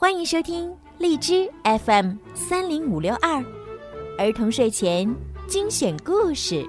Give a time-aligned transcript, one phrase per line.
[0.00, 3.44] 欢迎收听荔枝 FM 三零五六二
[4.16, 5.12] 儿童睡前
[5.48, 6.64] 精选故事。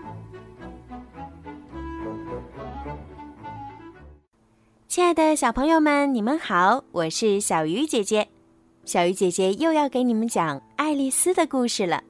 [4.87, 8.27] 亲爱的小朋友们，你们好，我是小鱼姐姐。
[8.83, 12.03] 小鱼姐姐又要给你们讲爱丽丝的故事了。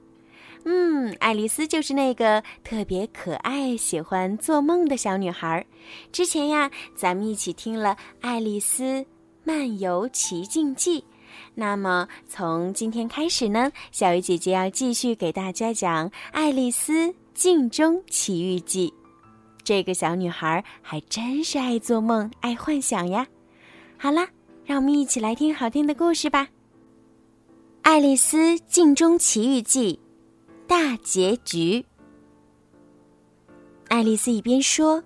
[0.63, 5.65] 嗯，爱丽丝就是那个特别可爱、喜欢做梦的小女孩。
[6.13, 7.89] 之前呀，咱们一起听了
[8.21, 9.05] 《爱丽丝
[9.49, 11.01] 漫游奇境记》，
[11.55, 18.93] 那么从今天开始呢，小鱼姐姐要继续给大家讲《爱丽丝镜中奇遇记》。
[19.63, 23.25] 这个小女孩还真是爱做梦、爱幻想呀。
[23.97, 24.27] 好啦，
[24.65, 26.43] 让我们一起来听好听的故事吧，
[27.81, 29.99] 《爱丽丝镜中奇遇记》。
[30.67, 31.83] 大结局。
[33.87, 35.03] 爱丽丝一边说，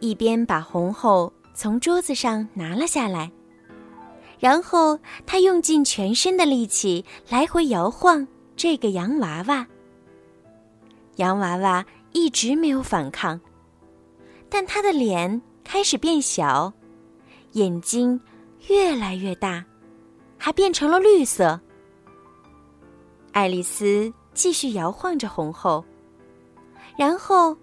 [0.00, 3.30] 一边把红后从桌子上拿了下来，
[4.40, 9.64] 然后他用尽全身的力气来回摇晃这个洋娃娃。
[11.16, 13.38] 洋娃娃一直没有反抗，
[14.48, 16.72] 但他的脸开始变小，
[17.52, 18.20] 眼睛
[18.68, 19.64] 越来越大，
[20.36, 21.60] 还变成了绿色。
[23.32, 24.12] 爱丽丝。
[24.32, 25.84] 继续摇晃着红后，
[26.96, 27.54] 然后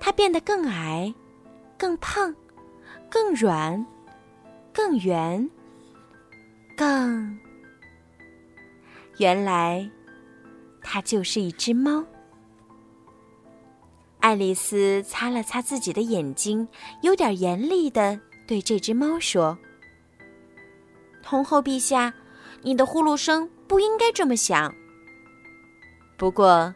[0.00, 1.14] 她变得更矮、
[1.78, 2.34] 更胖、
[3.08, 3.86] 更软、
[4.74, 5.48] 更圆、
[6.78, 7.36] 更……
[9.18, 9.90] 原来，
[10.80, 12.04] 它就是一只猫。
[14.20, 16.68] 爱丽丝擦了擦自己的眼睛，
[17.02, 19.58] 有点严厉的对这只猫说
[21.24, 22.14] ：“红后陛下，
[22.62, 24.72] 你的呼噜声不应该这么响。”
[26.16, 26.72] 不过，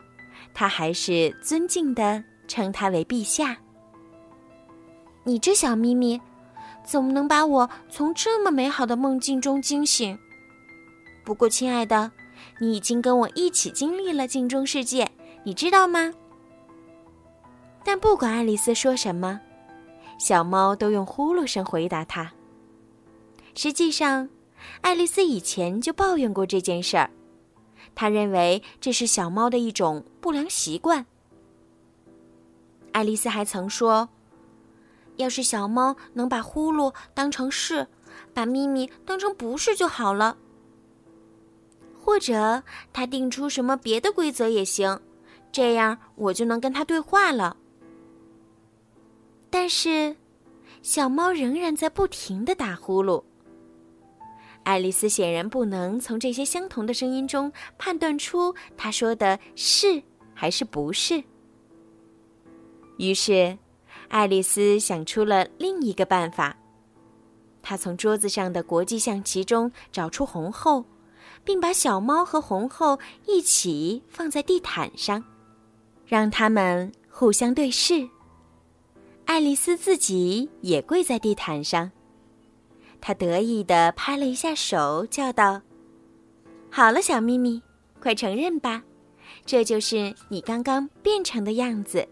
[0.53, 3.57] 他还是尊敬的称他为陛下。
[5.25, 6.21] 你这小咪咪，
[6.85, 10.19] 怎么能把我从这么美好的梦境中惊醒？
[11.25, 12.11] 不过，亲爱的，
[12.61, 15.11] 你已经跟我一起经历了镜中世界，
[15.45, 16.13] 你知道吗？
[17.85, 19.41] 但不管爱丽丝说什么，
[20.19, 22.33] 小猫都用呼噜声回答她。
[23.55, 24.29] 实际上，
[24.81, 27.11] 爱丽丝以前就抱怨过这件事儿。
[27.95, 31.07] 她认为这是小猫的一种不良习惯。
[32.93, 34.09] 爱丽丝还曾说
[35.17, 37.87] ：“要是小猫能把呼噜当成是，
[38.33, 40.37] 把咪咪当成不是就好了。
[42.01, 42.63] 或者
[42.93, 45.01] 他定出什么别的规则也行，
[45.53, 47.57] 这样我就能跟他对话了。”
[49.49, 50.17] 但是，
[50.81, 53.23] 小猫仍然在不停的打呼噜。
[54.65, 60.03] 爱丽丝显然不能从这些相同的声音中判断出他说的是
[60.33, 61.23] 还是不是。
[62.97, 63.59] 于是，
[64.13, 66.55] 爱丽丝想出了另一个办法。
[67.63, 70.85] 她从桌子上的国际象棋中找出红后，
[71.43, 75.25] 并把小猫和红后一起放在地毯上，
[76.07, 78.07] 让他们互相对视。
[79.25, 81.91] 爱丽丝自己也跪在地毯上。
[83.01, 85.63] 她得意地拍了一下手，叫道
[86.71, 87.63] ：“好了，小咪咪，
[87.99, 88.83] 快承认吧，
[89.47, 92.07] 这就是你刚刚变成的样子。”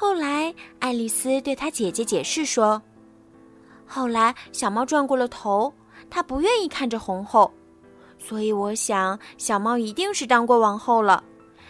[0.00, 2.80] 后来，爱丽丝对她姐姐解释说
[3.86, 5.70] ：“后来，小猫转过了头，
[6.08, 7.52] 它不愿意看着红后，
[8.18, 11.22] 所以我想，小猫一定是当过王后了，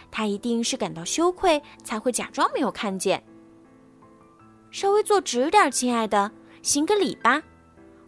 [0.09, 3.21] 它一定是感到羞愧，才会假装没有看见。
[4.71, 6.31] 稍微坐直点，亲爱的，
[6.61, 7.43] 行个礼吧。”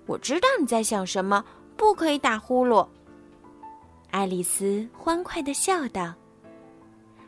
[0.07, 1.43] 我知道你在想什么，
[1.75, 2.87] 不可以打呼噜。
[4.09, 6.13] 爱丽丝欢快的笑道：“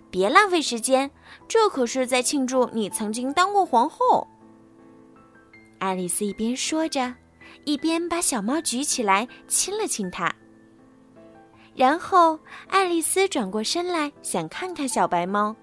[0.10, 1.10] 别浪费时间，
[1.48, 4.28] 这可是在庆祝你曾经当过皇后。”
[5.80, 7.14] 爱丽丝一边说着，
[7.66, 10.34] 一边把小猫举起来亲了亲它。
[11.76, 15.54] 然后，爱丽丝转过身来，想看看小白猫，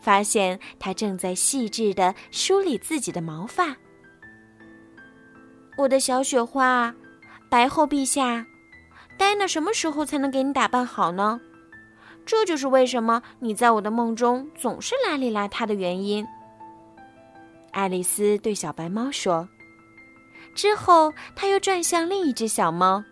[0.00, 3.76] 发现它正在细致的梳理自己的毛发。
[5.76, 6.94] 我的小雪花，
[7.50, 8.46] 白后陛下，
[9.18, 11.38] 戴娜什么时候才能给你打扮好呢？
[12.26, 16.26] 这就是为什么你在我的梦中总是邋里邋遢的原因。
[17.70, 19.48] 爱丽丝对小白猫说。
[20.54, 23.02] 之后，她又转向另一只小猫。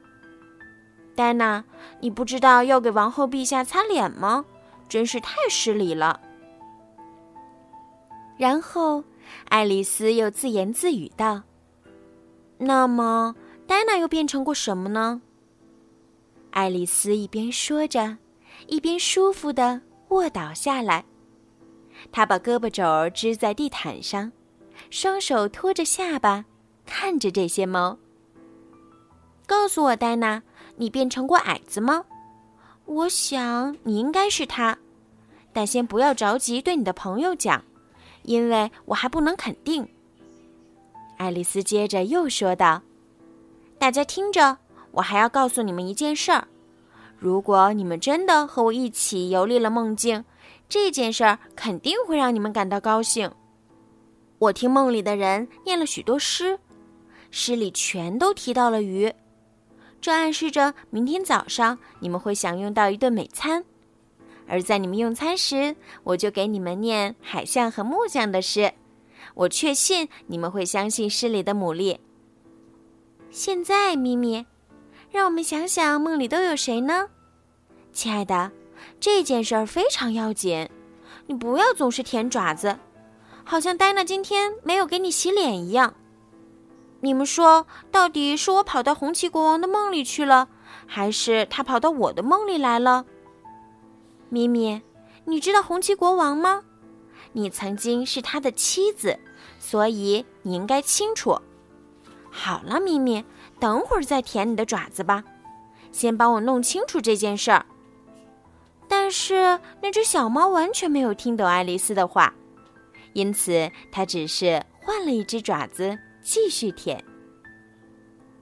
[1.14, 1.64] 戴娜，
[2.00, 4.44] 你不知道要给王后陛下擦脸吗？
[4.88, 6.20] 真是太失礼了。
[8.36, 9.02] 然后，
[9.48, 11.42] 爱丽丝又自言自语道。
[12.58, 13.34] 那么，
[13.66, 15.20] 戴娜又变成过什么呢？
[16.50, 18.18] 爱丽丝一边说着，
[18.72, 21.04] 一边舒服的卧倒下来。
[22.10, 24.32] 他把胳膊肘支在地毯上，
[24.88, 26.46] 双手托着下巴，
[26.86, 27.98] 看着这些猫。
[29.46, 30.42] 告诉我，戴娜，
[30.76, 32.06] 你变成过矮子吗？
[32.86, 34.78] 我想你应该是他，
[35.52, 37.62] 但先不要着急对你的朋友讲，
[38.22, 39.86] 因为我还不能肯定。
[41.18, 42.80] 爱丽丝接着又说道
[43.78, 44.56] ：“大家听着，
[44.92, 46.48] 我还要告诉你们一件事儿。
[47.22, 50.24] 如果你们真的和我一起游历了梦境，
[50.68, 53.30] 这件事儿肯定会让你们感到高兴。
[54.40, 56.58] 我听梦里的人念了许多诗，
[57.30, 59.14] 诗里全都提到了鱼。”
[60.02, 63.64] 这暗示着明天早上你们会享用到一顿美餐，
[64.48, 68.72] 而在你们用餐时，我就给你们念海象和木匠的诗。
[69.34, 71.98] 我确信你们会相信诗里的牡蛎。
[73.30, 74.44] 现在，咪咪，
[75.12, 77.10] 让我们想想梦里都有谁呢？
[77.92, 78.50] 亲爱的，
[78.98, 80.70] 这件事儿非常要紧，
[81.26, 82.78] 你不要总是舔爪子，
[83.44, 85.92] 好像戴娜今天没有给你洗脸一样。
[87.00, 90.48] 你们说，到底是我跑到红旗国王的梦里去了，
[90.86, 93.04] 还是他跑到我的梦里来了？
[94.30, 94.80] 咪咪，
[95.26, 96.62] 你知道红旗国王吗？
[97.32, 99.18] 你曾经是他的妻子，
[99.58, 101.38] 所以你应该清楚。
[102.30, 103.22] 好了，咪咪，
[103.62, 105.22] 等会儿再舔你的爪子吧，
[105.92, 107.64] 先帮我弄清楚这件事儿。
[108.88, 112.34] 但是那只小猫完全没有听懂爱丽丝的话，
[113.12, 115.96] 因此它只是换了一只爪子。
[116.24, 117.04] 继续舔。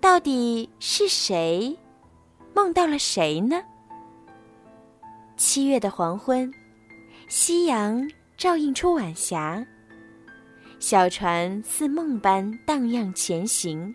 [0.01, 1.75] 到底是谁
[2.55, 3.63] 梦到了谁呢？
[5.37, 6.51] 七月的黄昏，
[7.29, 9.67] 夕阳照映出晚霞，
[10.79, 13.95] 小船似梦般荡漾前行。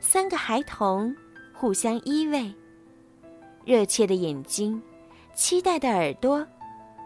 [0.00, 1.14] 三个孩童
[1.52, 2.52] 互相依偎，
[3.64, 4.80] 热切的眼睛，
[5.34, 6.46] 期待的耳朵，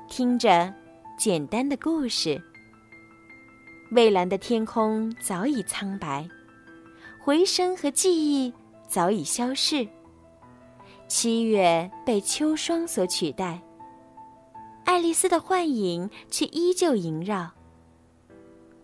[0.09, 0.73] 听着
[1.17, 2.41] 简单的故事。
[3.91, 6.29] 蔚蓝的天空早已苍白，
[7.19, 8.53] 回声和记忆
[8.87, 9.87] 早已消逝。
[11.09, 13.61] 七月被秋霜所取代，
[14.85, 17.51] 爱丽丝的幻影却依旧萦绕。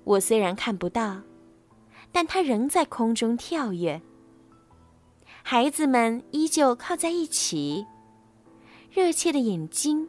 [0.04, 1.20] 我虽然看不到，
[2.18, 4.02] 但它仍在空中跳跃。
[5.44, 7.86] 孩子们依旧靠在一起，
[8.90, 10.08] 热切的眼睛，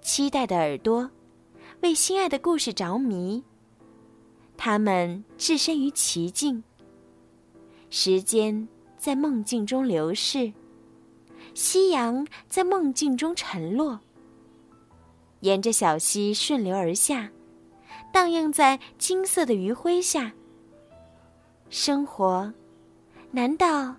[0.00, 1.10] 期待的耳朵，
[1.82, 3.44] 为心爱的故事着迷。
[4.56, 6.64] 他们置身于奇境，
[7.90, 8.66] 时间
[8.96, 10.54] 在梦境中流逝，
[11.52, 14.00] 夕阳在梦境中沉落，
[15.40, 17.30] 沿着小溪顺流而下，
[18.10, 20.32] 荡漾在金色的余晖下。
[21.74, 22.52] 生活，
[23.30, 23.94] 难道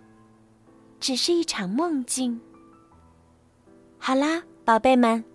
[0.99, 2.39] 只是一场梦境？
[3.97, 5.19] 好啦，宝贝们，《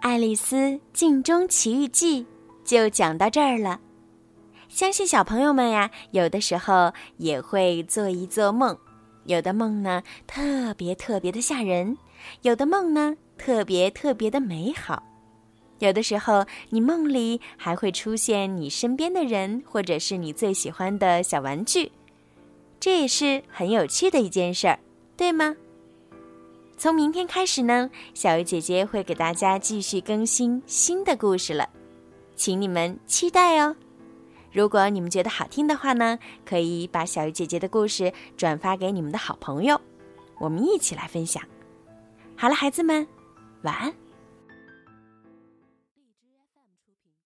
[0.00, 2.22] 爱丽丝镜中奇遇记》
[2.64, 3.78] 就讲到这儿了。
[4.70, 8.74] 相信小朋友们呀，有的时候也会做一做梦，
[9.24, 11.98] 有的梦呢特别特别的吓人，
[12.40, 15.02] 有的梦呢特别特别的美好，
[15.78, 21.90] 有的时候你梦里还会出现你身边的人，或者是你最喜欢的小玩具，
[22.80, 24.78] 这也是很有趣的一件事儿，
[25.16, 25.54] 对吗？
[26.76, 31.68] 从明天开始呢，小鱼姐姐会给大家继续更新新的故事了，
[32.36, 33.74] 请你们期待哦。
[34.52, 39.80] 如果你们觉得好听的话呢，可以把小鱼姐姐的故事转发给你们的好朋友，
[40.38, 41.42] 我们一起来分享。
[42.36, 43.06] 好了，孩子们，
[43.62, 43.92] 晚安。